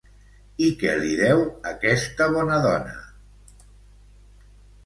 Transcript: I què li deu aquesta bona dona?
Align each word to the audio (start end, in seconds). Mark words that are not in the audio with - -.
I 0.67 0.69
què 0.83 0.95
li 1.01 1.11
deu 1.19 1.43
aquesta 1.73 2.31
bona 2.39 2.57
dona? 2.65 2.97